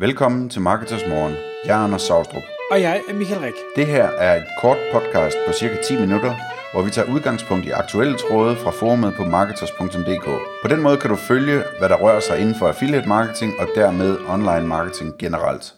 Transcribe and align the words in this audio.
Velkommen 0.00 0.48
til 0.50 0.60
Marketers 0.60 1.06
Morgen. 1.08 1.34
Jeg 1.64 1.80
er 1.80 1.84
Anders 1.84 2.02
Saustrup. 2.02 2.42
Og 2.70 2.80
jeg 2.80 3.02
er 3.08 3.14
Michael 3.14 3.40
Rik. 3.40 3.54
Det 3.76 3.86
her 3.86 4.04
er 4.04 4.36
et 4.36 4.46
kort 4.60 4.78
podcast 4.92 5.36
på 5.46 5.52
cirka 5.52 5.82
10 5.82 6.00
minutter, 6.00 6.34
hvor 6.72 6.82
vi 6.82 6.90
tager 6.90 7.12
udgangspunkt 7.14 7.66
i 7.66 7.70
aktuelle 7.70 8.18
tråde 8.18 8.56
fra 8.56 8.70
forumet 8.70 9.14
på 9.16 9.24
marketers.dk. 9.24 10.24
På 10.62 10.68
den 10.68 10.82
måde 10.82 10.96
kan 10.96 11.10
du 11.10 11.16
følge, 11.16 11.62
hvad 11.78 11.88
der 11.88 11.96
rører 11.96 12.20
sig 12.20 12.40
inden 12.40 12.54
for 12.54 12.68
affiliate 12.68 13.08
marketing 13.08 13.52
og 13.58 13.68
dermed 13.74 14.18
online 14.28 14.66
marketing 14.66 15.18
generelt. 15.18 15.74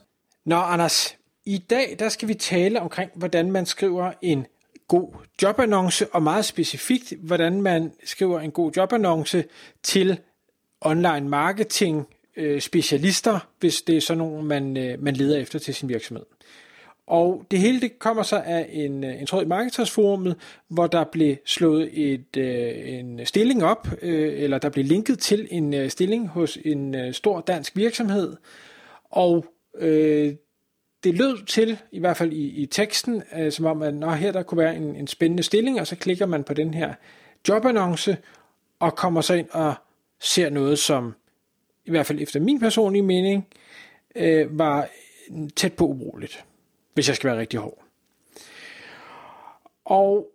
Nå, 0.47 0.57
Anders, 0.57 1.17
i 1.47 1.59
dag 1.59 1.97
der 1.99 2.09
skal 2.09 2.29
vi 2.29 2.35
tale 2.35 2.81
omkring, 2.81 3.11
hvordan 3.15 3.53
man 3.53 3.67
skriver 3.67 4.13
en 4.23 4.47
god 4.89 5.15
jobannonce, 5.43 6.07
og 6.13 6.23
meget 6.23 6.45
specifikt, 6.45 7.13
hvordan 7.23 7.63
man 7.63 7.93
skriver 8.05 8.41
en 8.41 8.51
god 8.51 8.73
jobannonce 8.77 9.45
til 9.83 10.19
online 10.81 11.29
marketing 11.29 12.07
øh, 12.37 12.61
specialister, 12.61 13.49
hvis 13.61 13.83
det 13.83 13.97
er 13.97 14.01
sådan 14.01 14.19
nogen, 14.19 14.47
man, 14.47 14.77
øh, 14.77 15.03
man 15.03 15.15
leder 15.15 15.39
efter 15.39 15.59
til 15.59 15.75
sin 15.75 15.89
virksomhed. 15.89 16.25
Og 17.07 17.47
det 17.51 17.59
hele 17.59 17.81
det 17.81 17.99
kommer 17.99 18.23
så 18.23 18.43
af 18.47 18.69
en, 18.73 19.05
øh, 19.05 19.21
en 19.21 19.27
tråd 19.27 19.43
i 19.43 19.47
Marketersforumet, 19.47 20.37
hvor 20.69 20.87
der 20.87 21.05
blev 21.05 21.37
slået 21.45 21.91
et, 21.93 22.37
øh, 22.37 22.73
en 22.99 23.27
stilling 23.27 23.65
op, 23.65 23.89
øh, 24.03 24.43
eller 24.43 24.59
der 24.59 24.69
blev 24.69 24.85
linket 24.85 25.19
til 25.19 25.49
en 25.51 25.75
øh, 25.75 25.91
stilling 25.91 26.29
hos 26.29 26.59
en 26.65 26.95
øh, 26.95 27.15
stor 27.15 27.41
dansk 27.41 27.77
virksomhed. 27.77 28.37
Og 29.11 29.47
øh, 29.79 30.35
det 31.05 31.15
lød 31.15 31.47
til, 31.47 31.79
i 31.93 31.99
hvert 31.99 32.17
fald 32.17 32.33
i, 32.33 32.63
i 32.63 32.67
teksten, 32.67 33.23
øh, 33.39 33.53
som 33.53 33.65
om, 33.65 33.83
at 33.83 33.95
nå, 33.95 34.11
her 34.11 34.33
der 34.33 34.43
kunne 34.43 34.59
være 34.59 34.77
en, 34.77 34.97
en 34.97 35.07
spændende 35.07 35.43
stilling, 35.43 35.81
og 35.81 35.87
så 35.87 35.97
klikker 35.97 36.27
man 36.27 36.45
på 36.45 36.55
den 36.55 36.75
her 36.75 36.95
jobannonce, 37.49 38.17
og 38.79 38.97
kommer 38.97 39.21
så 39.21 39.35
ind 39.35 39.49
og 39.51 39.75
ser 40.21 40.51
noget, 40.51 40.79
som 40.79 41.15
i 41.85 41.91
hvert 41.91 42.07
fald 42.07 42.21
efter 42.21 42.41
min 42.41 42.61
personlige 42.61 43.03
mening, 43.03 43.47
øh, 44.15 44.59
var 44.59 44.89
tæt 45.57 45.73
på 45.73 45.87
ubrugeligt, 45.87 46.45
hvis 46.95 47.09
jeg 47.09 47.17
skal 47.17 47.31
være 47.31 47.41
rigtig 47.41 47.61
hård. 47.61 47.83
Og 49.85 50.29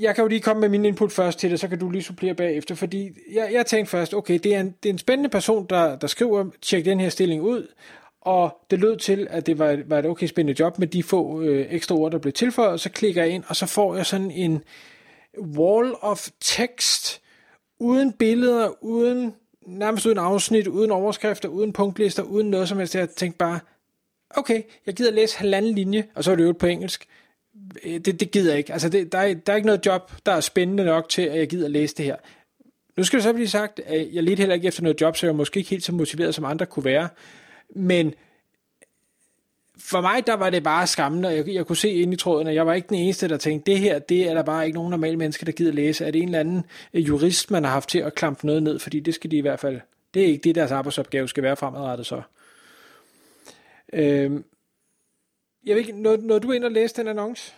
jeg 0.00 0.14
kan 0.14 0.22
jo 0.22 0.28
lige 0.28 0.40
komme 0.40 0.60
med 0.60 0.68
min 0.68 0.84
input 0.84 1.12
først 1.12 1.38
til 1.38 1.50
det, 1.50 1.60
så 1.60 1.68
kan 1.68 1.78
du 1.78 1.90
lige 1.90 2.02
supplere 2.02 2.34
bagefter, 2.34 2.74
fordi 2.74 3.10
jeg, 3.32 3.48
jeg 3.52 3.66
tænkte 3.66 3.90
først, 3.90 4.14
okay, 4.14 4.38
det 4.38 4.54
er, 4.54 4.60
en, 4.60 4.74
det 4.82 4.88
er 4.88 4.92
en 4.92 4.98
spændende 4.98 5.30
person, 5.30 5.66
der, 5.70 5.96
der 5.96 6.06
skriver, 6.06 6.44
tjek 6.62 6.84
den 6.84 7.00
her 7.00 7.08
stilling 7.08 7.42
ud, 7.42 7.66
og 8.20 8.58
det 8.70 8.78
lød 8.78 8.96
til, 8.96 9.26
at 9.30 9.46
det 9.46 9.58
var, 9.58 9.78
var 9.86 9.98
et 9.98 10.06
okay 10.06 10.26
spændende 10.26 10.60
job 10.60 10.78
med 10.78 10.86
de 10.86 11.02
få 11.02 11.42
øh, 11.42 11.66
ekstra 11.70 11.94
ord, 11.94 12.12
der 12.12 12.18
blev 12.18 12.32
tilføjet, 12.32 12.80
så 12.80 12.90
klikker 12.90 13.22
jeg 13.22 13.32
ind, 13.32 13.44
og 13.48 13.56
så 13.56 13.66
får 13.66 13.96
jeg 13.96 14.06
sådan 14.06 14.30
en 14.30 14.62
wall 15.38 15.94
of 16.00 16.28
text, 16.40 17.22
uden 17.78 18.12
billeder, 18.12 18.84
uden 18.84 19.34
nærmest 19.68 20.06
uden 20.06 20.18
afsnit, 20.18 20.66
uden 20.66 20.90
overskrifter, 20.90 21.48
uden 21.48 21.72
punktlister, 21.72 22.22
uden 22.22 22.50
noget 22.50 22.68
som 22.68 22.78
helst. 22.78 22.94
Jeg 22.94 23.10
tænkte 23.10 23.38
bare, 23.38 23.60
okay, 24.30 24.62
jeg 24.86 24.94
gider 24.94 25.10
læse 25.10 25.38
halvanden 25.38 25.74
linje, 25.74 26.04
og 26.14 26.24
så 26.24 26.30
er 26.30 26.36
det 26.36 26.42
øvrigt 26.42 26.58
på 26.58 26.66
engelsk. 26.66 27.06
Øh, 27.84 27.98
det, 27.98 28.20
det 28.20 28.30
gider 28.30 28.50
jeg 28.50 28.58
ikke. 28.58 28.72
Altså, 28.72 28.88
det, 28.88 29.12
der, 29.12 29.18
er, 29.18 29.34
der 29.34 29.52
er 29.52 29.56
ikke 29.56 29.66
noget 29.66 29.86
job, 29.86 30.12
der 30.26 30.32
er 30.32 30.40
spændende 30.40 30.84
nok 30.84 31.08
til, 31.08 31.22
at 31.22 31.38
jeg 31.38 31.48
gider 31.48 31.68
læse 31.68 31.94
det 31.94 32.04
her. 32.04 32.16
Nu 32.96 33.04
skal 33.04 33.16
det 33.16 33.24
så 33.24 33.32
blive 33.32 33.48
sagt, 33.48 33.80
at 33.86 34.08
jeg 34.12 34.22
lidt 34.22 34.38
heller 34.38 34.54
ikke 34.54 34.68
efter 34.68 34.82
noget 34.82 35.00
job, 35.00 35.16
så 35.16 35.26
jeg 35.26 35.32
er 35.32 35.36
måske 35.36 35.58
ikke 35.58 35.70
helt 35.70 35.84
så 35.84 35.92
motiveret, 35.92 36.34
som 36.34 36.44
andre 36.44 36.66
kunne 36.66 36.84
være. 36.84 37.08
Men 37.74 38.14
for 39.80 40.00
mig, 40.00 40.26
der 40.26 40.36
var 40.36 40.50
det 40.50 40.62
bare 40.62 40.86
skræmmende, 40.86 41.28
og 41.28 41.36
jeg, 41.36 41.48
jeg 41.48 41.66
kunne 41.66 41.76
se 41.76 41.90
ind 41.90 42.12
i 42.12 42.16
tråden, 42.16 42.46
at 42.46 42.54
jeg 42.54 42.66
var 42.66 42.74
ikke 42.74 42.88
den 42.88 42.96
eneste, 42.96 43.28
der 43.28 43.36
tænkte, 43.36 43.70
det 43.70 43.80
her, 43.80 43.98
det 43.98 44.30
er 44.30 44.34
der 44.34 44.42
bare 44.42 44.66
ikke 44.66 44.76
nogen 44.76 44.90
normale 44.90 45.16
mennesker, 45.16 45.44
der 45.44 45.52
gider 45.52 45.72
læse. 45.72 46.04
Er 46.04 46.10
det 46.10 46.22
en 46.22 46.28
eller 46.28 46.40
anden 46.40 46.64
øh, 46.94 47.08
jurist, 47.08 47.50
man 47.50 47.64
har 47.64 47.70
haft 47.70 47.88
til 47.88 47.98
at 47.98 48.14
klampe 48.14 48.46
noget 48.46 48.62
ned, 48.62 48.78
fordi 48.78 49.00
det 49.00 49.14
skal 49.14 49.30
de 49.30 49.36
i 49.36 49.40
hvert 49.40 49.60
fald, 49.60 49.80
det 50.14 50.22
er 50.22 50.26
ikke 50.26 50.44
det, 50.44 50.54
deres 50.54 50.70
arbejdsopgave 50.70 51.28
skal 51.28 51.42
være 51.42 51.56
fremadrettet 51.56 52.06
så. 52.06 52.22
Øhm, 53.92 54.44
jeg 55.66 55.74
ved 55.74 55.80
ikke, 55.80 56.02
når, 56.02 56.16
når 56.16 56.38
du 56.38 56.52
ind 56.52 56.64
og 56.64 56.70
læse 56.70 56.94
den 56.96 57.08
annonce? 57.08 57.52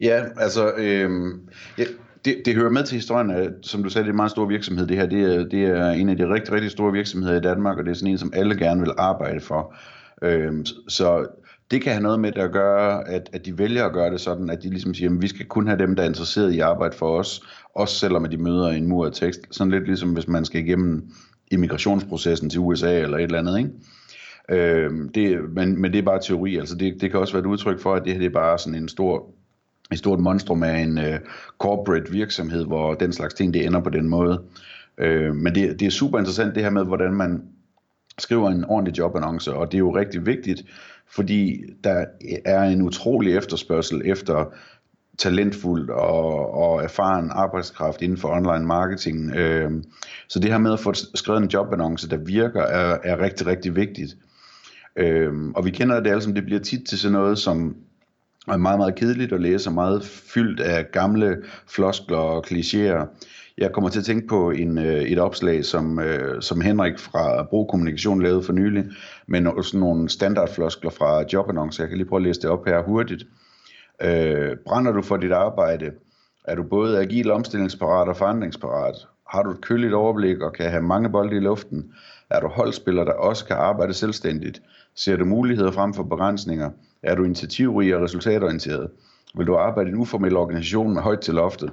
Ja, 0.00 0.24
altså, 0.36 0.72
øhm, 0.76 1.48
ja, 1.78 1.84
det, 2.24 2.42
det 2.44 2.54
hører 2.54 2.70
med 2.70 2.84
til 2.84 2.94
historien, 2.94 3.30
at, 3.30 3.52
som 3.62 3.82
du 3.82 3.88
sagde, 3.88 4.04
det 4.04 4.08
er 4.08 4.12
en 4.12 4.16
meget 4.16 4.30
stor 4.30 4.46
virksomhed. 4.46 4.86
Det 4.86 4.96
her 4.96 5.06
det 5.06 5.36
er, 5.36 5.44
det 5.44 5.64
er 5.64 5.90
en 5.90 6.08
af 6.08 6.16
de 6.16 6.28
rigtig, 6.34 6.54
rigtig 6.54 6.70
store 6.70 6.92
virksomheder 6.92 7.36
i 7.36 7.40
Danmark, 7.40 7.78
og 7.78 7.84
det 7.84 7.90
er 7.90 7.94
sådan 7.94 8.12
en, 8.12 8.18
som 8.18 8.32
alle 8.34 8.56
gerne 8.56 8.80
vil 8.80 8.92
arbejde 8.98 9.40
for. 9.40 9.74
Øhm, 10.22 10.64
så 10.88 11.26
det 11.70 11.82
kan 11.82 11.92
have 11.92 12.02
noget 12.02 12.20
med 12.20 12.32
det 12.32 12.40
at 12.40 12.52
gøre, 12.52 13.08
at, 13.08 13.30
at 13.32 13.46
de 13.46 13.58
vælger 13.58 13.84
at 13.84 13.92
gøre 13.92 14.10
det 14.10 14.20
sådan, 14.20 14.50
at 14.50 14.62
de 14.62 14.70
ligesom 14.70 14.94
siger, 14.94 15.10
at 15.10 15.22
vi 15.22 15.28
skal 15.28 15.46
kun 15.46 15.66
have 15.66 15.78
dem, 15.78 15.96
der 15.96 16.02
er 16.02 16.08
interesseret 16.08 16.52
i 16.52 16.60
arbejde 16.60 16.96
for 16.96 17.18
os, 17.18 17.40
også 17.74 17.94
selvom 17.94 18.30
de 18.30 18.36
møder 18.36 18.68
en 18.68 18.86
mur 18.86 19.06
af 19.06 19.12
tekst. 19.12 19.40
Sådan 19.50 19.70
lidt 19.70 19.86
ligesom 19.86 20.12
hvis 20.12 20.28
man 20.28 20.44
skal 20.44 20.60
igennem 20.60 21.10
immigrationsprocessen 21.50 22.50
til 22.50 22.60
USA 22.60 23.00
eller 23.00 23.18
et 23.18 23.22
eller 23.22 23.38
andet, 23.38 23.58
ikke? 23.58 23.70
Øhm, 24.48 25.08
det, 25.08 25.38
men, 25.54 25.80
men 25.80 25.92
det 25.92 25.98
er 25.98 26.02
bare 26.02 26.20
teori, 26.20 26.56
altså 26.56 26.76
det, 26.76 27.00
det 27.00 27.10
kan 27.10 27.20
også 27.20 27.32
være 27.32 27.40
et 27.40 27.46
udtryk 27.46 27.80
for, 27.80 27.94
at 27.94 28.04
det 28.04 28.12
her 28.12 28.18
det 28.18 28.26
er 28.26 28.30
bare 28.30 28.58
sådan 28.58 28.82
en 28.82 28.88
stor 28.88 29.30
et 29.92 29.98
stort 29.98 30.20
monstrum 30.20 30.62
af 30.62 30.78
en 30.78 30.98
uh, 30.98 31.04
corporate 31.58 32.12
virksomhed, 32.12 32.64
hvor 32.64 32.94
den 32.94 33.12
slags 33.12 33.34
ting 33.34 33.54
det 33.54 33.66
ender 33.66 33.80
på 33.80 33.90
den 33.90 34.08
måde. 34.08 34.42
Uh, 35.02 35.34
men 35.34 35.54
det, 35.54 35.80
det 35.80 35.86
er 35.86 35.90
super 35.90 36.18
interessant 36.18 36.54
det 36.54 36.62
her 36.62 36.70
med, 36.70 36.84
hvordan 36.84 37.12
man 37.12 37.42
skriver 38.18 38.50
en 38.50 38.64
ordentlig 38.64 38.98
jobannonce, 38.98 39.54
og 39.54 39.66
det 39.66 39.74
er 39.74 39.78
jo 39.78 39.96
rigtig 39.96 40.26
vigtigt, 40.26 40.62
fordi 41.10 41.62
der 41.84 42.04
er 42.44 42.62
en 42.62 42.82
utrolig 42.82 43.36
efterspørgsel 43.36 44.02
efter 44.04 44.54
talentfuld 45.18 45.90
og, 45.90 46.54
og 46.54 46.84
erfaren 46.84 47.30
arbejdskraft 47.30 48.02
inden 48.02 48.18
for 48.18 48.28
online 48.28 48.66
marketing. 48.66 49.34
Øh, 49.34 49.70
så 50.28 50.38
det 50.38 50.50
her 50.50 50.58
med 50.58 50.72
at 50.72 50.80
få 50.80 50.92
skrevet 51.14 51.42
en 51.42 51.48
jobannonce, 51.48 52.08
der 52.08 52.16
virker, 52.16 52.62
er, 52.62 52.98
er 53.04 53.20
rigtig, 53.20 53.46
rigtig 53.46 53.76
vigtigt. 53.76 54.16
Øh, 54.96 55.32
og 55.54 55.64
vi 55.64 55.70
kender 55.70 56.00
det 56.00 56.10
alle 56.10 56.22
som 56.22 56.34
det 56.34 56.44
bliver 56.44 56.60
tit 56.60 56.86
til 56.88 56.98
sådan 56.98 57.12
noget, 57.12 57.38
som 57.38 57.76
er 58.48 58.56
meget, 58.56 58.78
meget 58.78 58.94
kedeligt 58.94 59.32
at 59.32 59.40
læse, 59.40 59.68
og 59.68 59.74
meget 59.74 60.04
fyldt 60.04 60.60
af 60.60 60.86
gamle 60.92 61.36
floskler 61.66 62.16
og 62.16 62.46
klichéer. 62.46 63.06
Jeg 63.58 63.72
kommer 63.72 63.90
til 63.90 63.98
at 63.98 64.04
tænke 64.04 64.26
på 64.26 64.50
en, 64.50 64.78
øh, 64.78 65.02
et 65.02 65.18
opslag, 65.18 65.64
som, 65.64 65.98
øh, 65.98 66.42
som 66.42 66.60
Henrik 66.60 66.98
fra 66.98 67.42
Brug 67.42 67.68
Kommunikation 67.68 68.22
lavede 68.22 68.42
for 68.42 68.52
nylig, 68.52 68.84
med 69.26 69.62
sådan 69.62 69.80
nogle 69.80 70.08
standardfloskler 70.08 70.90
fra 70.90 71.24
jobannoncer. 71.32 71.82
Jeg 71.82 71.88
kan 71.88 71.98
lige 71.98 72.08
prøve 72.08 72.20
at 72.20 72.26
læse 72.26 72.40
det 72.40 72.50
op 72.50 72.66
her 72.66 72.82
hurtigt. 72.82 73.26
Øh, 74.02 74.56
brænder 74.66 74.92
du 74.92 75.02
for 75.02 75.16
dit 75.16 75.32
arbejde? 75.32 75.92
Er 76.44 76.54
du 76.54 76.62
både 76.62 77.00
agil, 77.00 77.30
omstillingsparat 77.30 78.08
og 78.08 78.16
forandringsparat? 78.16 78.94
Har 79.28 79.42
du 79.42 79.50
et 79.50 79.60
køligt 79.60 79.94
overblik 79.94 80.40
og 80.40 80.52
kan 80.52 80.70
have 80.70 80.82
mange 80.82 81.10
bolde 81.10 81.36
i 81.36 81.40
luften? 81.40 81.92
Er 82.30 82.40
du 82.40 82.48
holdspiller, 82.48 83.04
der 83.04 83.12
også 83.12 83.44
kan 83.44 83.56
arbejde 83.56 83.94
selvstændigt? 83.94 84.62
Ser 84.94 85.16
du 85.16 85.24
muligheder 85.24 85.70
frem 85.70 85.94
for 85.94 86.02
begrænsninger? 86.02 86.70
Er 87.02 87.14
du 87.14 87.24
initiativrig 87.24 87.96
og 87.96 88.02
resultatorienteret? 88.02 88.90
Vil 89.36 89.46
du 89.46 89.56
arbejde 89.56 89.90
i 89.90 89.92
en 89.92 89.98
uformel 89.98 90.36
organisation 90.36 90.94
med 90.94 91.02
højt 91.02 91.20
til 91.20 91.34
loftet? 91.34 91.70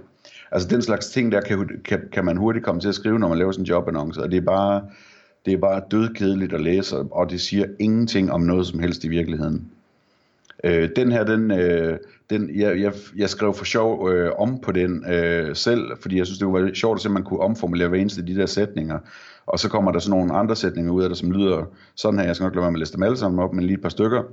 Altså 0.53 0.68
den 0.68 0.81
slags 0.81 1.09
ting, 1.09 1.31
der 1.31 1.41
kan, 1.41 1.69
kan, 1.86 2.02
kan 2.12 2.25
man 2.25 2.38
hurtigt 2.38 2.66
komme 2.66 2.81
til 2.81 2.90
at 2.90 2.96
skrive, 2.96 3.19
når 3.19 3.28
man 3.28 3.38
laver 3.38 3.52
sådan 3.52 3.64
en 3.64 3.69
jobannonce, 3.69 4.22
og 4.22 4.31
det 4.31 4.38
er 4.38 4.41
bare, 4.41 4.81
det 5.46 5.53
er 5.53 5.58
bare 5.58 5.81
dødkedeligt 5.91 6.53
at 6.53 6.62
læse, 6.62 6.97
og 6.97 7.30
det 7.30 7.41
siger 7.41 7.66
ingenting 7.80 8.31
om 8.31 8.41
noget 8.41 8.68
som 8.68 8.80
helst 8.80 9.03
i 9.03 9.08
virkeligheden. 9.08 9.72
Øh, 10.63 10.90
den 10.96 11.12
her, 11.12 11.24
den, 11.24 11.52
øh, 11.52 11.97
den 12.30 12.59
jeg, 12.59 12.80
jeg, 12.80 12.94
jeg 13.16 13.30
skrev 13.30 13.53
for 13.53 13.66
sjov 13.66 14.09
øh, 14.09 14.31
om 14.38 14.59
på 14.59 14.72
den 14.72 15.06
øh, 15.13 15.56
selv, 15.56 15.81
fordi 16.02 16.18
jeg 16.18 16.25
synes, 16.25 16.40
det 16.40 16.47
var 16.47 16.72
sjovt 16.74 16.97
at 16.97 17.02
se, 17.02 17.08
at 17.08 17.13
man 17.13 17.24
kunne 17.24 17.40
omformulere 17.40 17.90
hver 17.90 18.00
eneste 18.00 18.22
af 18.22 18.25
de 18.25 18.36
der 18.36 18.46
sætninger. 18.46 19.00
Og 19.46 19.59
så 19.59 19.69
kommer 19.69 19.92
der 19.92 20.00
sådan 20.00 20.19
nogle 20.19 20.34
andre 20.34 20.56
sætninger 20.56 20.92
ud 20.92 21.03
af 21.03 21.09
det, 21.09 21.18
som 21.18 21.31
lyder 21.31 21.63
sådan 21.96 22.19
her. 22.19 22.25
Jeg 22.25 22.36
skal 22.36 22.44
nok 22.44 22.56
lade 22.56 22.62
være 22.62 22.72
med 22.72 22.78
at 22.78 22.80
læse 22.80 22.94
dem 22.94 23.03
alle 23.03 23.18
sammen 23.18 23.40
op, 23.40 23.53
men 23.53 23.66
lige 23.66 23.75
et 23.75 23.81
par 23.81 23.90
stykker. 23.90 24.24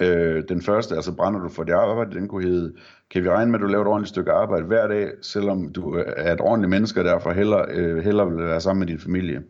Øh, 0.00 0.42
den 0.48 0.62
første, 0.62 0.94
altså 0.94 1.12
brænder 1.12 1.40
du 1.40 1.48
for 1.48 1.64
dit 1.64 1.74
arbejde, 1.74 2.14
den 2.14 2.28
kunne 2.28 2.44
hedde, 2.44 2.72
kan 3.10 3.24
vi 3.24 3.30
regne 3.30 3.50
med, 3.50 3.58
at 3.58 3.62
du 3.62 3.66
laver 3.66 3.82
et 3.82 3.88
ordentligt 3.88 4.08
stykke 4.08 4.32
arbejde 4.32 4.66
hver 4.66 4.86
dag, 4.86 5.10
selvom 5.22 5.72
du 5.72 5.98
øh, 5.98 6.04
er 6.16 6.32
et 6.32 6.40
ordentligt 6.40 6.70
menneske, 6.70 7.00
og 7.00 7.04
derfor 7.04 7.32
heller, 7.32 7.64
øh, 7.70 8.04
heller 8.04 8.24
vil 8.24 8.44
være 8.44 8.60
sammen 8.60 8.78
med 8.78 8.86
din 8.86 8.98
familie. 8.98 9.42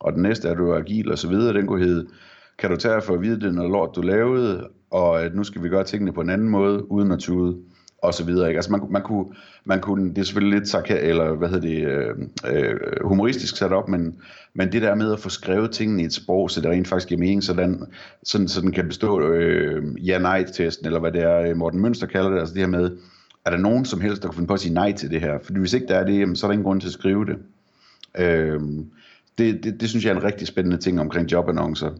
Og 0.00 0.12
den 0.12 0.22
næste 0.22 0.48
er, 0.48 0.54
du 0.54 0.70
er 0.70 0.78
agil 0.78 1.12
og 1.12 1.18
så 1.18 1.28
videre, 1.28 1.54
den 1.54 1.66
kunne 1.66 1.84
hedde, 1.84 2.06
kan 2.58 2.70
du 2.70 2.76
tage 2.76 3.00
for 3.00 3.14
at 3.14 3.22
vide, 3.22 3.40
det 3.40 3.54
noget 3.54 3.70
lort, 3.70 3.96
du 3.96 4.00
lavede, 4.00 4.68
og 4.90 5.22
at 5.22 5.34
nu 5.34 5.44
skal 5.44 5.62
vi 5.62 5.68
gøre 5.68 5.84
tingene 5.84 6.12
på 6.12 6.20
en 6.20 6.30
anden 6.30 6.48
måde, 6.48 6.90
uden 6.90 7.12
at 7.12 7.18
tude? 7.18 7.56
Og 8.02 8.14
så 8.14 8.24
videre. 8.24 8.48
Ikke? 8.48 8.58
Altså 8.58 8.72
man, 8.72 8.80
man, 8.90 9.02
kunne, 9.02 9.26
man 9.64 9.80
kunne, 9.80 10.08
det 10.08 10.18
er 10.18 10.22
selvfølgelig 10.22 10.58
lidt 10.58 10.68
sarka, 10.68 10.98
eller 11.00 11.32
hvad 11.32 11.48
hedder 11.48 11.68
det, 11.68 11.86
øh, 11.86 12.14
øh, 12.46 12.80
humoristisk 13.04 13.56
sat 13.56 13.72
op, 13.72 13.88
men, 13.88 14.16
men 14.54 14.72
det 14.72 14.82
der 14.82 14.94
med 14.94 15.12
at 15.12 15.20
få 15.20 15.28
skrevet 15.28 15.70
tingene 15.70 16.02
i 16.02 16.06
et 16.06 16.12
sprog, 16.12 16.50
så 16.50 16.60
det 16.60 16.70
rent 16.70 16.88
faktisk 16.88 17.08
giver 17.08 17.18
mening, 17.18 17.44
så 17.44 17.54
den, 17.54 17.84
sådan, 18.22 18.48
så 18.48 18.60
den 18.60 18.72
kan 18.72 18.88
bestå 18.88 19.20
øh, 19.20 20.06
ja-nej-testen, 20.06 20.86
eller 20.86 21.00
hvad 21.00 21.12
det 21.12 21.22
er, 21.22 21.40
øh, 21.40 21.56
Morten 21.56 21.80
Mønster 21.80 22.06
kalder 22.06 22.30
det, 22.30 22.38
altså 22.38 22.54
det 22.54 22.62
her 22.62 22.68
med, 22.68 22.90
er 23.44 23.50
der 23.50 23.58
nogen 23.58 23.84
som 23.84 24.00
helst, 24.00 24.22
der 24.22 24.28
kan 24.28 24.34
finde 24.34 24.48
på 24.48 24.54
at 24.54 24.60
sige 24.60 24.74
nej 24.74 24.92
til 24.92 25.10
det 25.10 25.20
her? 25.20 25.38
For 25.42 25.52
hvis 25.52 25.72
ikke 25.72 25.86
der 25.86 25.94
er 25.94 26.04
det, 26.04 26.18
jamen, 26.18 26.36
så 26.36 26.46
er 26.46 26.48
der 26.48 26.52
ingen 26.52 26.64
grund 26.64 26.80
til 26.80 26.88
at 26.88 26.92
skrive 26.92 27.26
det. 27.26 27.36
Øh, 28.18 28.60
det, 29.38 29.64
det, 29.64 29.80
det 29.80 29.88
synes 29.88 30.04
jeg 30.04 30.10
er 30.10 30.16
en 30.16 30.24
rigtig 30.24 30.46
spændende 30.46 30.76
ting 30.76 31.00
omkring 31.00 31.32
jobannoncer. 31.32 31.90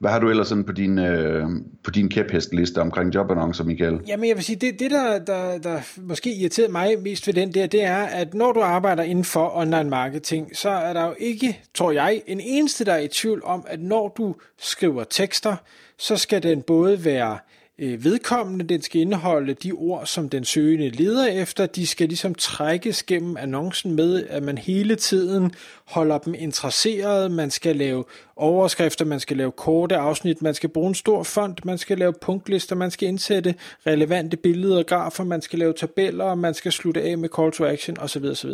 Hvad 0.00 0.10
har 0.10 0.18
du 0.18 0.30
ellers 0.30 0.48
sådan 0.48 0.64
på 0.64 0.72
din, 0.72 0.98
øh, 0.98 1.46
på 1.84 1.90
din 1.90 2.08
kæphestliste 2.08 2.80
omkring 2.80 3.14
jobannoncer, 3.14 3.64
Michael? 3.64 4.00
Jamen 4.06 4.28
jeg 4.28 4.36
vil 4.36 4.44
sige, 4.44 4.56
det, 4.56 4.80
det 4.80 4.90
der, 4.90 5.18
der, 5.18 5.58
der 5.58 5.80
måske 6.02 6.34
irriterede 6.34 6.72
mig 6.72 7.02
mest 7.02 7.26
ved 7.26 7.34
den 7.34 7.54
der, 7.54 7.66
det 7.66 7.84
er, 7.84 8.02
at 8.02 8.34
når 8.34 8.52
du 8.52 8.60
arbejder 8.60 9.02
inden 9.02 9.24
for 9.24 9.56
online 9.56 9.90
marketing, 9.90 10.56
så 10.56 10.70
er 10.70 10.92
der 10.92 11.06
jo 11.06 11.14
ikke, 11.18 11.60
tror 11.74 11.90
jeg, 11.90 12.22
en 12.26 12.40
eneste, 12.40 12.84
der 12.84 12.92
er 12.92 12.98
i 12.98 13.08
tvivl 13.08 13.42
om, 13.44 13.64
at 13.68 13.80
når 13.80 14.14
du 14.16 14.34
skriver 14.58 15.04
tekster, 15.04 15.56
så 15.98 16.16
skal 16.16 16.42
den 16.42 16.62
både 16.62 17.04
være 17.04 17.32
øh, 17.32 17.59
Øh, 17.82 18.04
vedkommende, 18.04 18.64
den 18.64 18.82
skal 18.82 19.00
indeholde 19.00 19.54
de 19.54 19.72
ord, 19.72 20.06
som 20.06 20.28
den 20.28 20.44
søgende 20.44 20.88
leder 20.88 21.26
efter, 21.26 21.66
de 21.66 21.86
skal 21.86 22.08
ligesom 22.08 22.34
trækkes 22.34 23.02
gennem 23.02 23.36
annoncen 23.36 23.94
med, 23.94 24.26
at 24.28 24.42
man 24.42 24.58
hele 24.58 24.96
tiden 24.96 25.52
holder 25.84 26.18
dem 26.18 26.34
interesseret, 26.38 27.30
man 27.30 27.50
skal 27.50 27.76
lave 27.76 28.04
overskrifter, 28.36 29.04
man 29.04 29.20
skal 29.20 29.36
lave 29.36 29.52
korte 29.52 29.96
afsnit, 29.96 30.42
man 30.42 30.54
skal 30.54 30.68
bruge 30.68 30.88
en 30.88 30.94
stor 30.94 31.22
font, 31.22 31.64
man 31.64 31.78
skal 31.78 31.98
lave 31.98 32.12
punktlister, 32.12 32.76
man 32.76 32.90
skal 32.90 33.08
indsætte 33.08 33.54
relevante 33.86 34.36
billeder 34.36 34.78
og 34.78 34.86
grafer, 34.86 35.24
man 35.24 35.42
skal 35.42 35.58
lave 35.58 35.72
tabeller, 35.72 36.34
man 36.34 36.54
skal 36.54 36.72
slutte 36.72 37.02
af 37.02 37.18
med 37.18 37.28
call 37.36 37.52
to 37.52 37.64
action 37.64 37.98
osv. 37.98 38.24
osv. 38.24 38.50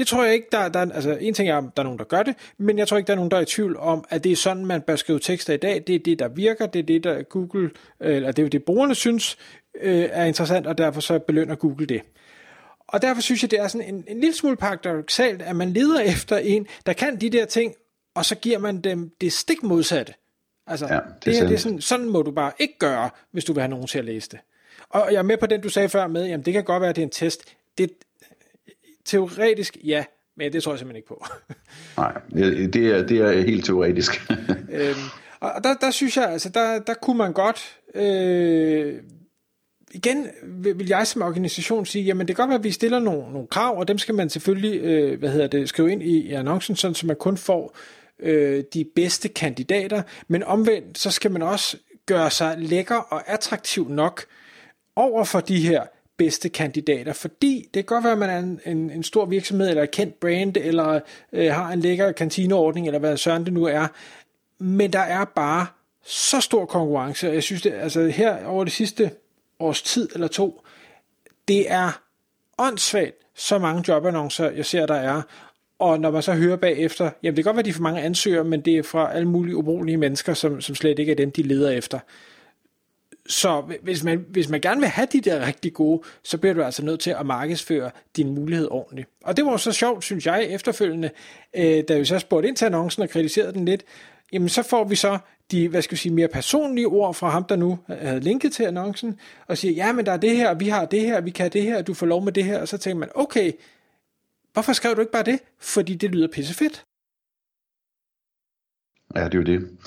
Det 0.00 0.08
tror 0.08 0.24
jeg 0.24 0.34
ikke, 0.34 0.48
der, 0.52 0.68
der 0.68 0.80
altså 0.80 1.18
en 1.20 1.34
ting 1.34 1.48
er, 1.48 1.56
at 1.56 1.64
der 1.76 1.82
er 1.82 1.84
nogen, 1.84 1.98
der 1.98 2.04
gør 2.04 2.22
det, 2.22 2.34
men 2.58 2.78
jeg 2.78 2.88
tror 2.88 2.96
ikke, 2.96 3.06
der 3.06 3.12
er 3.12 3.16
nogen, 3.16 3.30
der 3.30 3.36
er 3.36 3.40
i 3.40 3.44
tvivl 3.44 3.76
om, 3.76 4.04
at 4.08 4.24
det 4.24 4.32
er 4.32 4.36
sådan, 4.36 4.66
man 4.66 4.82
bør 4.82 4.96
skrive 4.96 5.18
tekster 5.18 5.54
i 5.54 5.56
dag. 5.56 5.82
Det 5.86 5.94
er 5.94 5.98
det, 5.98 6.18
der 6.18 6.28
virker, 6.28 6.66
det 6.66 6.78
er 6.78 6.82
det, 6.82 7.04
der 7.04 7.22
Google, 7.22 7.70
øh, 8.00 8.16
eller 8.16 8.32
det 8.32 8.44
er 8.44 8.48
det, 8.48 8.64
brugerne 8.64 8.94
synes 8.94 9.38
øh, 9.80 10.08
er 10.12 10.24
interessant, 10.24 10.66
og 10.66 10.78
derfor 10.78 11.00
så 11.00 11.18
belønner 11.18 11.54
Google 11.54 11.86
det. 11.86 12.02
Og 12.88 13.02
derfor 13.02 13.22
synes 13.22 13.42
jeg, 13.42 13.50
det 13.50 13.58
er 13.58 13.68
sådan 13.68 13.94
en, 13.94 14.04
en 14.08 14.20
lille 14.20 14.36
smule 14.36 14.56
paradoxalt, 14.56 15.42
at 15.42 15.56
man 15.56 15.72
leder 15.72 16.00
efter 16.16 16.36
en, 16.36 16.66
der 16.86 16.92
kan 16.92 17.20
de 17.20 17.30
der 17.30 17.44
ting, 17.44 17.74
og 18.14 18.24
så 18.24 18.34
giver 18.34 18.58
man 18.58 18.80
dem 18.80 19.10
det 19.20 19.32
stik 19.32 19.62
modsatte. 19.62 20.14
Altså, 20.66 20.86
ja, 20.86 20.94
det, 20.94 21.24
det, 21.24 21.34
her, 21.34 21.46
det 21.46 21.54
er 21.54 21.58
sådan, 21.58 21.80
sådan 21.80 22.08
må 22.08 22.22
du 22.22 22.30
bare 22.30 22.52
ikke 22.58 22.78
gøre, 22.78 23.10
hvis 23.32 23.44
du 23.44 23.52
vil 23.52 23.60
have 23.60 23.70
nogen 23.70 23.86
til 23.86 23.98
at 23.98 24.04
læse 24.04 24.28
det. 24.30 24.38
Og 24.90 25.08
jeg 25.12 25.18
er 25.18 25.22
med 25.22 25.36
på 25.36 25.46
den, 25.46 25.60
du 25.60 25.68
sagde 25.68 25.88
før 25.88 26.06
med, 26.06 26.26
jamen 26.26 26.44
det 26.44 26.52
kan 26.52 26.64
godt 26.64 26.80
være, 26.80 26.90
at 26.90 26.96
det 26.96 27.02
er 27.02 27.06
en 27.06 27.10
test. 27.10 27.44
Det, 27.78 27.90
Teoretisk, 29.04 29.76
ja, 29.84 30.04
men 30.36 30.52
det 30.52 30.62
tror 30.62 30.72
jeg 30.72 30.78
simpelthen 30.78 30.96
ikke 30.96 31.08
på. 31.08 31.26
Nej, 31.96 32.20
det 32.72 32.76
er, 32.76 33.06
det 33.06 33.18
er 33.18 33.40
helt 33.40 33.64
teoretisk. 33.64 34.30
øhm, 34.78 34.94
og 35.40 35.64
der, 35.64 35.74
der 35.74 35.90
synes 35.90 36.16
jeg, 36.16 36.30
altså, 36.30 36.48
der, 36.48 36.78
der 36.78 36.94
kunne 36.94 37.18
man 37.18 37.32
godt... 37.32 37.78
Øh, 37.94 39.02
igen 39.92 40.26
vil 40.44 40.86
jeg 40.88 41.06
som 41.06 41.22
organisation 41.22 41.86
sige, 41.86 42.04
jamen 42.04 42.28
det 42.28 42.36
kan 42.36 42.42
godt 42.42 42.48
være, 42.48 42.58
at 42.58 42.64
vi 42.64 42.70
stiller 42.70 42.98
nogle, 42.98 43.32
nogle 43.32 43.48
krav, 43.48 43.78
og 43.78 43.88
dem 43.88 43.98
skal 43.98 44.14
man 44.14 44.30
selvfølgelig 44.30 44.80
øh, 44.80 45.18
hvad 45.18 45.30
hedder 45.30 45.46
det, 45.46 45.68
skrive 45.68 45.92
ind 45.92 46.02
i, 46.02 46.20
i 46.20 46.32
annoncen, 46.32 46.76
sådan, 46.76 46.94
så 46.94 47.06
man 47.06 47.16
kun 47.16 47.36
får 47.36 47.76
øh, 48.18 48.64
de 48.74 48.84
bedste 48.94 49.28
kandidater, 49.28 50.02
men 50.28 50.42
omvendt, 50.42 50.98
så 50.98 51.10
skal 51.10 51.30
man 51.30 51.42
også 51.42 51.76
gøre 52.06 52.30
sig 52.30 52.54
lækker 52.58 52.96
og 52.96 53.28
attraktiv 53.28 53.88
nok 53.88 54.24
over 54.96 55.24
for 55.24 55.40
de 55.40 55.60
her 55.60 55.82
bedste 56.20 56.48
kandidater, 56.48 57.12
fordi 57.12 57.68
det 57.74 57.86
kan 57.86 57.94
godt 57.94 58.04
være, 58.04 58.12
at 58.12 58.18
man 58.18 58.30
er 58.30 58.38
en, 58.38 58.60
en, 58.66 58.90
en 58.90 59.02
stor 59.02 59.26
virksomhed, 59.26 59.68
eller 59.68 59.82
et 59.82 59.90
kendt 59.90 60.20
brand, 60.20 60.56
eller 60.56 61.00
øh, 61.32 61.52
har 61.52 61.72
en 61.72 61.80
lækker 61.80 62.12
kantineordning, 62.12 62.86
eller 62.86 62.98
hvad 62.98 63.16
søren 63.16 63.44
det 63.44 63.52
nu 63.52 63.64
er, 63.64 63.86
men 64.58 64.92
der 64.92 65.00
er 65.00 65.24
bare 65.24 65.66
så 66.04 66.40
stor 66.40 66.64
konkurrence, 66.64 67.28
og 67.28 67.34
jeg 67.34 67.42
synes, 67.42 67.62
det, 67.62 67.72
altså 67.72 68.08
her 68.08 68.46
over 68.46 68.64
det 68.64 68.72
sidste 68.72 69.10
års 69.58 69.82
tid 69.82 70.08
eller 70.14 70.28
to, 70.28 70.62
det 71.48 71.72
er 71.72 72.02
åndssvagt, 72.58 73.16
så 73.34 73.58
mange 73.58 73.84
jobannoncer, 73.88 74.50
jeg 74.50 74.66
ser, 74.66 74.86
der 74.86 74.94
er, 74.94 75.22
og 75.78 76.00
når 76.00 76.10
man 76.10 76.22
så 76.22 76.32
hører 76.32 76.56
bagefter, 76.56 77.10
jamen 77.22 77.36
det 77.36 77.44
kan 77.44 77.48
godt 77.48 77.56
være, 77.56 77.64
de 77.64 77.70
er 77.70 77.74
for 77.74 77.82
mange 77.82 78.02
ansøgere, 78.02 78.44
men 78.44 78.60
det 78.60 78.78
er 78.78 78.82
fra 78.82 79.12
alle 79.14 79.28
mulige 79.28 79.56
ubrugelige 79.56 79.96
mennesker, 79.96 80.34
som, 80.34 80.60
som 80.60 80.74
slet 80.74 80.98
ikke 80.98 81.12
er 81.12 81.16
dem, 81.16 81.32
de 81.32 81.42
leder 81.42 81.70
efter. 81.70 81.98
Så 83.26 83.78
hvis 83.82 84.04
man, 84.04 84.26
hvis 84.28 84.48
man 84.48 84.60
gerne 84.60 84.80
vil 84.80 84.88
have 84.88 85.08
de 85.12 85.20
der 85.20 85.46
rigtig 85.46 85.72
gode, 85.74 86.02
så 86.22 86.38
bliver 86.38 86.54
du 86.54 86.62
altså 86.62 86.84
nødt 86.84 87.00
til 87.00 87.10
at 87.10 87.26
markedsføre 87.26 87.90
din 88.16 88.34
mulighed 88.34 88.68
ordentligt. 88.70 89.08
Og 89.24 89.36
det 89.36 89.44
var 89.44 89.56
så 89.56 89.72
sjovt, 89.72 90.04
synes 90.04 90.26
jeg, 90.26 90.44
efterfølgende, 90.44 91.10
øh, 91.56 91.84
da 91.88 91.98
vi 91.98 92.04
så 92.04 92.18
spurgte 92.18 92.48
ind 92.48 92.56
til 92.56 92.64
annoncen 92.64 93.02
og 93.02 93.08
kritiserede 93.08 93.52
den 93.52 93.64
lidt, 93.64 93.84
jamen 94.32 94.48
så 94.48 94.62
får 94.62 94.84
vi 94.84 94.96
så 94.96 95.18
de, 95.50 95.68
hvad 95.68 95.82
skal 95.82 95.92
vi 95.92 95.98
sige, 95.98 96.14
mere 96.14 96.28
personlige 96.28 96.86
ord 96.86 97.14
fra 97.14 97.28
ham, 97.28 97.44
der 97.44 97.56
nu 97.56 97.78
havde 97.88 98.20
linket 98.20 98.52
til 98.52 98.62
annoncen, 98.62 99.20
og 99.46 99.58
siger, 99.58 99.74
ja, 99.74 99.92
men 99.92 100.06
der 100.06 100.12
er 100.12 100.16
det 100.16 100.36
her, 100.36 100.54
vi 100.54 100.68
har 100.68 100.84
det 100.84 101.00
her, 101.00 101.20
vi 101.20 101.30
kan 101.30 101.52
det 101.52 101.62
her, 101.62 101.82
du 101.82 101.94
får 101.94 102.06
lov 102.06 102.24
med 102.24 102.32
det 102.32 102.44
her, 102.44 102.60
og 102.60 102.68
så 102.68 102.78
tænker 102.78 102.98
man, 102.98 103.08
okay, 103.14 103.52
hvorfor 104.52 104.72
skrev 104.72 104.96
du 104.96 105.00
ikke 105.00 105.12
bare 105.12 105.22
det? 105.22 105.38
Fordi 105.58 105.94
det 105.94 106.10
lyder 106.10 106.28
pissefedt. 106.28 106.84
Ja, 109.14 109.24
det 109.24 109.34
er 109.34 109.38
jo 109.38 109.44
det. 109.44 109.78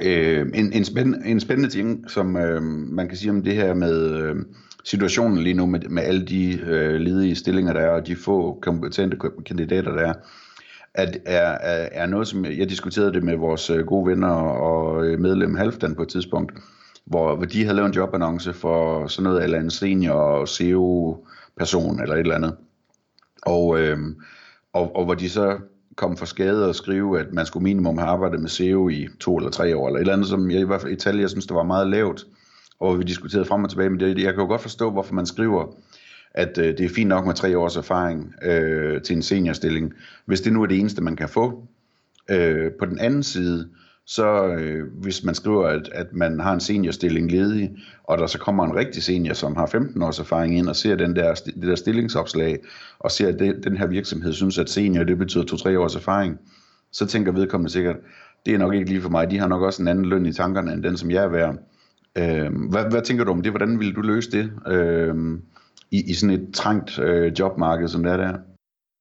Øh, 0.00 0.46
en, 0.54 0.72
en, 0.72 0.84
spændende, 0.84 1.26
en 1.26 1.40
spændende 1.40 1.70
ting, 1.70 2.10
som 2.10 2.36
øh, 2.36 2.62
man 2.62 3.08
kan 3.08 3.16
sige 3.16 3.30
om 3.30 3.42
det 3.42 3.54
her 3.54 3.74
med 3.74 4.10
øh, 4.10 4.36
situationen 4.84 5.38
lige 5.38 5.54
nu, 5.54 5.66
med, 5.66 5.80
med 5.80 6.02
alle 6.02 6.26
de 6.26 6.60
øh, 6.60 6.94
ledige 6.94 7.34
stillinger, 7.34 7.72
der 7.72 7.80
er, 7.80 7.90
og 7.90 8.06
de 8.06 8.16
få 8.16 8.58
kompetente 8.62 9.16
kandidater, 9.46 9.92
der 9.92 10.02
er, 10.02 10.14
at 10.94 11.18
er, 11.26 11.50
er, 11.50 11.88
er 11.92 12.06
noget, 12.06 12.28
som 12.28 12.44
jeg 12.44 12.68
diskuterede 12.68 13.12
det 13.12 13.22
med 13.22 13.36
vores 13.36 13.70
øh, 13.70 13.86
gode 13.86 14.10
venner 14.10 14.34
og 14.34 15.06
øh, 15.06 15.20
medlem 15.20 15.54
Halfdan 15.54 15.94
på 15.94 16.02
et 16.02 16.08
tidspunkt, 16.08 16.52
hvor, 17.04 17.36
hvor 17.36 17.44
de 17.44 17.64
havde 17.64 17.76
lavet 17.76 17.88
en 17.88 17.94
jobannonce 17.94 18.52
for 18.52 19.06
sådan 19.06 19.24
noget, 19.24 19.44
eller 19.44 19.60
en 19.60 19.70
senior 19.70 20.46
CEO-person, 20.46 22.02
eller 22.02 22.14
et 22.14 22.20
eller 22.20 22.34
andet. 22.34 22.56
Og, 23.42 23.80
øh, 23.80 23.98
og, 24.72 24.96
og 24.96 25.04
hvor 25.04 25.14
de 25.14 25.30
så 25.30 25.58
kom 25.98 26.16
for 26.16 26.26
skade 26.26 26.68
og 26.68 26.74
skrive, 26.74 27.20
at 27.20 27.32
man 27.32 27.46
skulle 27.46 27.64
minimum 27.64 27.98
have 27.98 28.10
arbejdet 28.10 28.40
med 28.40 28.48
SEO 28.48 28.88
i 28.88 29.08
to 29.20 29.36
eller 29.36 29.50
tre 29.50 29.76
år, 29.76 29.86
eller 29.86 29.96
et 29.96 30.00
eller 30.00 30.12
andet, 30.12 30.28
som 30.28 30.50
jeg 30.50 30.60
i 30.60 30.64
hvert 30.64 30.80
fald 30.80 30.92
i 30.92 30.96
tal, 30.96 31.18
jeg 31.18 31.30
synes, 31.30 31.46
det 31.46 31.56
var 31.56 31.62
meget 31.62 31.86
lavt, 31.86 32.26
og 32.80 32.98
vi 32.98 33.04
diskuterede 33.04 33.44
frem 33.44 33.64
og 33.64 33.70
tilbage 33.70 33.90
med 33.90 33.98
det. 33.98 34.22
Jeg 34.22 34.34
kan 34.34 34.42
jo 34.42 34.48
godt 34.48 34.60
forstå, 34.60 34.90
hvorfor 34.90 35.14
man 35.14 35.26
skriver, 35.26 35.66
at 36.34 36.58
øh, 36.58 36.78
det 36.78 36.80
er 36.80 36.88
fint 36.88 37.08
nok 37.08 37.26
med 37.26 37.34
tre 37.34 37.58
års 37.58 37.76
erfaring 37.76 38.34
øh, 38.42 39.02
til 39.02 39.16
en 39.16 39.22
seniorstilling, 39.22 39.92
hvis 40.26 40.40
det 40.40 40.52
nu 40.52 40.62
er 40.62 40.66
det 40.66 40.78
eneste, 40.78 41.02
man 41.02 41.16
kan 41.16 41.28
få. 41.28 41.68
Øh, 42.30 42.72
på 42.78 42.86
den 42.86 42.98
anden 42.98 43.22
side, 43.22 43.68
så 44.08 44.46
øh, 44.46 44.86
hvis 45.02 45.24
man 45.24 45.34
skriver, 45.34 45.66
at, 45.66 45.88
at 45.92 46.06
man 46.12 46.40
har 46.40 46.52
en 46.52 46.60
seniorstilling 46.60 47.30
ledig, 47.30 47.70
og 48.04 48.18
der 48.18 48.26
så 48.26 48.38
kommer 48.38 48.64
en 48.64 48.76
rigtig 48.76 49.02
senior, 49.02 49.34
som 49.34 49.56
har 49.56 49.66
15 49.66 50.02
års 50.02 50.18
erfaring 50.18 50.58
ind, 50.58 50.68
og 50.68 50.76
ser 50.76 50.96
den 50.96 51.16
der, 51.16 51.34
det 51.34 51.62
der 51.62 51.74
stillingsopslag, 51.74 52.58
og 52.98 53.10
ser, 53.10 53.28
at 53.28 53.38
det, 53.38 53.64
den 53.64 53.76
her 53.76 53.86
virksomhed 53.86 54.32
synes, 54.32 54.58
at 54.58 54.70
senior, 54.70 55.04
det 55.04 55.18
betyder 55.18 55.44
2-3 55.44 55.78
års 55.78 55.96
erfaring, 55.96 56.38
så 56.92 57.06
tænker 57.06 57.32
vedkommende 57.32 57.72
sikkert, 57.72 57.96
det 58.46 58.54
er 58.54 58.58
nok 58.58 58.74
ikke 58.74 58.88
lige 58.88 59.02
for 59.02 59.10
mig, 59.10 59.30
de 59.30 59.38
har 59.38 59.48
nok 59.48 59.62
også 59.62 59.82
en 59.82 59.88
anden 59.88 60.04
løn 60.04 60.26
i 60.26 60.32
tankerne, 60.32 60.72
end 60.72 60.82
den, 60.82 60.96
som 60.96 61.10
jeg 61.10 61.24
er 61.24 61.28
værd. 61.28 61.56
Øh, 62.18 62.70
hvad, 62.70 62.90
hvad 62.90 63.02
tænker 63.02 63.24
du 63.24 63.30
om 63.30 63.42
det? 63.42 63.52
Hvordan 63.52 63.78
ville 63.78 63.94
du 63.94 64.00
løse 64.00 64.30
det 64.30 64.50
øh, 64.66 65.14
i, 65.90 66.10
i 66.10 66.14
sådan 66.14 66.40
et 66.40 66.54
trængt 66.54 66.98
øh, 66.98 67.32
jobmarked, 67.38 67.88
som 67.88 68.02
det 68.02 68.12
er 68.12 68.16
der? 68.16 68.38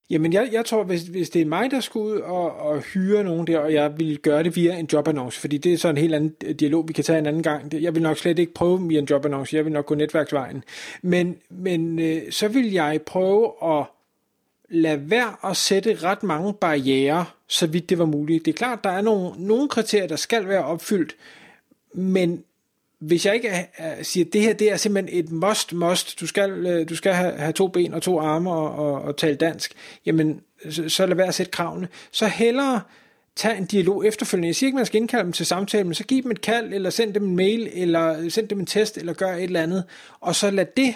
Jamen, 0.09 0.33
jeg, 0.33 0.49
jeg 0.51 0.65
tror, 0.65 0.83
hvis, 0.83 1.03
hvis 1.03 1.29
det 1.29 1.41
er 1.41 1.45
mig, 1.45 1.71
der 1.71 1.79
skulle 1.79 2.15
ud 2.15 2.19
og, 2.19 2.55
og 2.55 2.81
hyre 2.81 3.23
nogen 3.23 3.47
der, 3.47 3.59
og 3.59 3.73
jeg 3.73 3.99
vil 3.99 4.17
gøre 4.17 4.43
det 4.43 4.55
via 4.55 4.75
en 4.75 4.89
jobannonce, 4.93 5.39
fordi 5.39 5.57
det 5.57 5.73
er 5.73 5.77
sådan 5.77 5.97
en 5.97 6.01
helt 6.01 6.15
anden 6.15 6.35
øh, 6.45 6.55
dialog, 6.55 6.87
vi 6.87 6.93
kan 6.93 7.03
tage 7.03 7.19
en 7.19 7.25
anden 7.25 7.43
gang. 7.43 7.73
Jeg 7.73 7.95
vil 7.95 8.03
nok 8.03 8.17
slet 8.17 8.39
ikke 8.39 8.53
prøve 8.53 8.87
via 8.87 8.99
en 8.99 9.07
jobannonce, 9.09 9.55
jeg 9.55 9.65
vil 9.65 9.73
nok 9.73 9.85
gå 9.85 9.95
netværksvejen. 9.95 10.63
Men, 11.01 11.37
men 11.49 11.99
øh, 11.99 12.31
så 12.31 12.47
vil 12.47 12.71
jeg 12.71 13.01
prøve 13.05 13.51
at 13.63 13.85
lade 14.69 15.09
være 15.09 15.49
at 15.49 15.57
sætte 15.57 15.95
ret 15.95 16.23
mange 16.23 16.53
barriere, 16.53 17.25
så 17.47 17.67
vidt 17.67 17.89
det 17.89 17.99
var 17.99 18.05
muligt. 18.05 18.45
Det 18.45 18.53
er 18.53 18.57
klart, 18.57 18.83
der 18.83 18.89
er 18.89 19.01
nogle, 19.01 19.47
nogle 19.47 19.69
kriterier, 19.69 20.07
der 20.07 20.15
skal 20.15 20.47
være 20.47 20.65
opfyldt, 20.65 21.15
men 21.93 22.43
hvis 22.99 23.25
jeg 23.25 23.35
ikke 23.35 23.47
er, 23.77 24.03
siger, 24.03 24.25
at 24.25 24.33
det 24.33 24.41
her 24.41 24.53
det 24.53 24.71
er 24.71 24.77
simpelthen 24.77 25.25
et 25.25 25.31
must, 25.31 25.73
must, 25.73 26.19
du 26.19 26.27
skal, 26.27 26.51
øh, 26.51 26.89
du 26.89 26.95
skal 26.95 27.13
have, 27.13 27.31
have 27.31 27.53
to 27.53 27.67
ben 27.67 27.93
og 27.93 28.01
to 28.01 28.19
arme 28.19 28.51
og, 28.51 28.71
og, 28.71 29.01
og 29.01 29.17
tale 29.17 29.35
dansk, 29.35 29.73
jamen 30.05 30.41
så, 30.69 30.89
så 30.89 31.05
lad 31.05 31.15
være 31.15 31.27
at 31.27 31.35
sætte 31.35 31.51
kravene. 31.51 31.87
Så 32.11 32.27
hellere 32.27 32.81
tage 33.35 33.57
en 33.57 33.65
dialog 33.65 34.07
efterfølgende. 34.07 34.47
Jeg 34.47 34.55
siger 34.55 34.67
ikke, 34.67 34.75
man 34.75 34.85
skal 34.85 35.01
indkalde 35.01 35.23
dem 35.23 35.31
til 35.31 35.45
samtale, 35.45 35.83
men 35.83 35.93
så 35.93 36.03
giv 36.03 36.23
dem 36.23 36.31
et 36.31 36.41
kald, 36.41 36.73
eller 36.73 36.89
send 36.89 37.13
dem 37.13 37.23
en 37.23 37.35
mail, 37.35 37.69
eller 37.73 38.29
send 38.29 38.47
dem 38.47 38.59
en 38.59 38.65
test, 38.65 38.97
eller 38.97 39.13
gør 39.13 39.33
et 39.33 39.43
eller 39.43 39.61
andet, 39.61 39.83
og 40.19 40.35
så 40.35 40.51
lad 40.51 40.65
det 40.77 40.93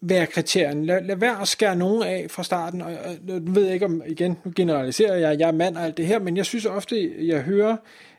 være 0.00 0.26
kriterien. 0.26 0.86
Lad, 0.86 1.02
lad 1.02 1.16
være 1.16 1.40
at 1.40 1.48
skære 1.48 1.76
nogen 1.76 2.02
af 2.02 2.26
fra 2.30 2.42
starten, 2.42 2.82
og, 2.82 2.92
og 3.04 3.40
nu 3.40 3.52
ved 3.52 3.64
jeg 3.64 3.74
ikke 3.74 3.86
om, 3.86 4.02
igen, 4.06 4.36
nu 4.44 4.52
generaliserer 4.56 5.16
jeg, 5.16 5.38
jeg 5.38 5.48
er 5.48 5.52
mand 5.52 5.76
og 5.76 5.84
alt 5.84 5.96
det 5.96 6.06
her, 6.06 6.18
men 6.18 6.36
jeg 6.36 6.46
synes 6.46 6.66
ofte, 6.66 7.26
jeg 7.26 7.40
hører, 7.40 7.76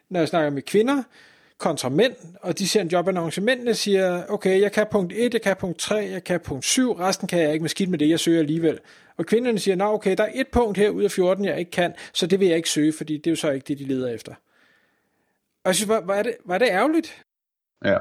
når 0.09 0.19
jeg 0.19 0.27
snakker 0.27 0.49
med 0.49 0.61
kvinder, 0.61 1.03
kontra 1.57 1.89
mænd, 1.89 2.13
og 2.41 2.59
de 2.59 2.67
ser 2.67 2.81
en 2.81 2.87
jobannonce. 2.87 3.41
Mændene 3.41 3.73
siger, 3.73 4.23
okay, 4.29 4.61
jeg 4.61 4.71
kan 4.71 4.87
punkt 4.91 5.13
1, 5.15 5.33
jeg 5.33 5.41
kan 5.41 5.55
punkt 5.59 5.77
3, 5.77 5.95
jeg 5.95 6.23
kan 6.23 6.39
punkt 6.39 6.65
7, 6.65 6.93
resten 6.93 7.27
kan 7.27 7.39
jeg 7.39 7.53
ikke 7.53 7.63
med 7.63 7.69
skidt 7.69 7.89
med 7.89 7.99
det, 7.99 8.09
jeg 8.09 8.19
søger 8.19 8.39
alligevel. 8.39 8.79
Og 9.17 9.25
kvinderne 9.25 9.59
siger, 9.59 9.75
nå 9.75 9.93
okay, 9.93 10.17
der 10.17 10.23
er 10.23 10.31
et 10.35 10.47
punkt 10.51 10.77
her 10.77 10.89
ud 10.89 11.03
af 11.03 11.11
14, 11.11 11.45
jeg 11.45 11.59
ikke 11.59 11.71
kan, 11.71 11.93
så 12.13 12.27
det 12.27 12.39
vil 12.39 12.47
jeg 12.47 12.57
ikke 12.57 12.69
søge, 12.69 12.93
fordi 12.97 13.17
det 13.17 13.27
er 13.27 13.31
jo 13.31 13.35
så 13.35 13.51
ikke 13.51 13.65
det, 13.67 13.79
de 13.79 13.83
leder 13.83 14.13
efter. 14.13 14.31
Og 15.63 15.69
jeg 15.69 15.75
synes, 15.75 15.89
var, 15.89 16.01
var, 16.01 16.23
det, 16.23 16.33
var 16.45 16.57
det 16.57 16.67
ærgerligt? 16.71 17.23
Ja. 17.85 17.97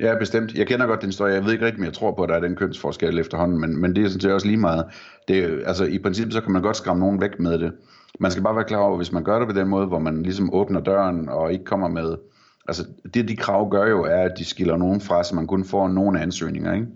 Ja, 0.00 0.18
bestemt. 0.18 0.54
Jeg 0.54 0.66
kender 0.66 0.86
godt 0.86 1.00
den 1.00 1.08
historie. 1.08 1.34
Jeg 1.34 1.44
ved 1.44 1.52
ikke 1.52 1.64
rigtig, 1.64 1.80
om 1.80 1.84
jeg 1.84 1.92
tror 1.92 2.14
på, 2.14 2.22
at 2.22 2.28
der 2.28 2.34
er 2.34 2.40
den 2.40 2.56
kønsforskel 2.56 3.18
efterhånden, 3.18 3.60
men, 3.60 3.80
men 3.80 3.96
det 3.96 4.04
er 4.04 4.08
sådan 4.08 4.20
set 4.20 4.32
også 4.32 4.46
lige 4.46 4.56
meget. 4.56 4.84
Det, 5.28 5.62
altså, 5.66 5.84
I 5.84 5.98
princippet 5.98 6.34
så 6.34 6.40
kan 6.40 6.52
man 6.52 6.62
godt 6.62 6.76
skræmme 6.76 7.00
nogen 7.00 7.20
væk 7.20 7.38
med 7.38 7.58
det 7.58 7.72
man 8.20 8.30
skal 8.30 8.42
bare 8.42 8.56
være 8.56 8.64
klar 8.64 8.78
over, 8.78 8.96
hvis 8.96 9.12
man 9.12 9.24
gør 9.24 9.38
det 9.38 9.48
på 9.48 9.54
den 9.54 9.68
måde, 9.68 9.86
hvor 9.86 9.98
man 9.98 10.22
ligesom 10.22 10.54
åbner 10.54 10.80
døren 10.80 11.28
og 11.28 11.52
ikke 11.52 11.64
kommer 11.64 11.88
med, 11.88 12.16
altså 12.68 12.84
det 13.14 13.28
de 13.28 13.36
krav 13.36 13.70
gør 13.70 13.86
jo, 13.86 14.04
er, 14.04 14.22
at 14.22 14.38
de 14.38 14.44
skiller 14.44 14.76
nogen 14.76 15.00
fra, 15.00 15.24
så 15.24 15.34
man 15.34 15.46
kun 15.46 15.64
får 15.64 15.88
nogle 15.88 16.20
ansøgninger, 16.20 16.72
ikke? 16.74 16.86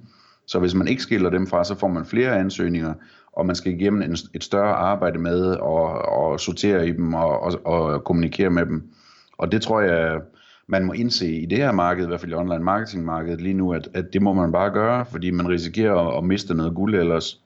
Så 0.47 0.59
hvis 0.59 0.75
man 0.75 0.89
ikke 0.89 1.03
skiller 1.03 1.31
dem 1.31 1.47
fra, 1.47 1.65
så 1.65 1.75
får 1.75 1.89
man 1.89 2.05
flere 2.05 2.39
ansøgninger, 2.39 2.95
og 3.33 3.47
man 3.47 3.57
skal 3.57 3.73
igennem 3.73 4.03
en, 4.03 4.17
et 4.35 4.45
større 4.45 4.75
arbejde 4.75 5.19
med 5.19 5.45
og, 5.45 5.83
og 6.09 6.41
sortere 6.41 6.89
i 6.89 6.93
dem 6.93 7.15
og, 7.15 7.41
og, 7.43 7.61
og 7.65 8.05
kommunikere 8.05 8.51
med 8.51 8.67
dem. 8.67 8.91
Og 9.39 9.53
det 9.53 9.63
tror 9.63 9.81
jeg, 9.81 10.21
man 10.69 10.85
må 10.85 10.93
indse 10.93 11.31
i 11.33 11.47
det 11.47 11.59
her 11.59 11.73
marked, 11.73 12.05
i 12.05 12.07
hvert 12.07 12.21
fald 12.21 12.33
i 12.33 12.35
online 12.35 12.65
marketing 12.65 13.05
markedet 13.05 13.41
lige 13.41 13.55
nu, 13.55 13.73
at, 13.73 13.89
at 13.95 14.05
det 14.13 14.23
må 14.23 14.33
man 14.33 14.53
bare 14.53 14.71
gøre, 14.71 15.07
fordi 15.07 15.31
man 15.31 15.49
risikerer 15.49 15.95
at, 15.95 16.19
at 16.19 16.25
miste 16.25 16.55
noget 16.55 16.75
guld 16.75 16.95
ellers. 16.95 17.41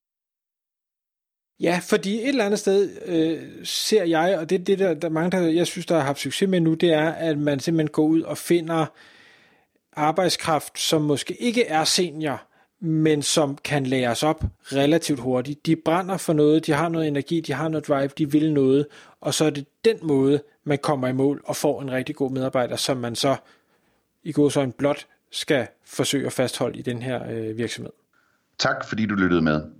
Ja, 1.61 1.81
fordi 1.83 2.23
et 2.23 2.29
eller 2.29 2.45
andet 2.45 2.59
sted 2.59 2.91
øh, 3.07 3.39
ser 3.65 4.05
jeg, 4.05 4.39
og 4.39 4.51
det 4.51 4.61
er 4.61 4.65
det, 4.65 4.79
der, 4.79 4.95
der 4.95 5.09
mange, 5.09 5.31
der 5.31 5.41
jeg 5.41 5.67
synes, 5.67 5.87
der 5.87 5.95
har 5.95 6.03
haft 6.03 6.21
succes 6.21 6.49
med 6.49 6.61
nu, 6.61 6.75
det 6.75 6.93
er, 6.93 7.11
at 7.11 7.39
man 7.39 7.61
simpelthen 7.61 7.91
går 7.91 8.05
ud 8.05 8.23
og 8.23 8.39
finder 8.39 8.87
arbejdskraft, 9.93 10.79
som 10.79 11.03
måske 11.03 11.35
ikke 11.35 11.67
er 11.67 11.85
senior, 11.85 12.43
men 12.81 13.23
som 13.23 13.59
kan 13.65 13.87
læres 13.87 14.23
op 14.23 14.45
relativt 14.73 15.21
hurtigt. 15.21 15.67
De 15.67 15.77
brænder 15.77 16.17
for 16.17 16.33
noget, 16.33 16.67
de 16.67 16.73
har 16.73 16.89
noget 16.89 17.09
energi, 17.09 17.41
de 17.41 17.53
har 17.53 17.69
noget 17.69 17.89
drive, 17.89 18.11
de 18.19 18.33
vil 18.33 18.53
noget, 18.53 18.87
og 19.21 19.35
så 19.35 19.45
er 19.45 19.51
det 19.51 19.67
den 19.85 19.97
måde, 20.03 20.43
man 20.65 20.79
kommer 20.79 21.09
i 21.09 21.13
mål 21.13 21.43
og 21.45 21.57
får 21.57 21.83
en 21.83 21.91
rigtig 21.91 22.17
god 22.17 22.31
medarbejder, 22.31 22.77
som 22.77 22.97
man 22.97 23.15
så 23.15 23.37
i 24.23 24.33
god 24.33 24.51
så 24.51 24.61
en 24.61 24.73
blot 24.73 25.07
skal 25.31 25.67
forsøge 25.85 26.27
at 26.27 26.33
fastholde 26.33 26.79
i 26.79 26.83
den 26.83 27.03
her 27.03 27.31
øh, 27.31 27.59
virksomhed. 27.59 27.93
Tak 28.59 28.89
fordi 28.89 29.07
du 29.07 29.15
lyttede 29.15 29.43
med. 29.43 29.80